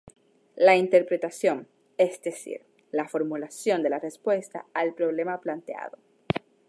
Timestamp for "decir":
2.23-2.65